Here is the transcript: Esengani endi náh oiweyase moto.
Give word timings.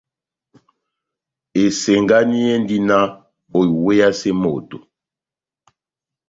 Esengani 1.61 2.37
endi 2.53 2.77
náh 2.89 3.07
oiweyase 3.59 4.29
moto. 4.41 4.77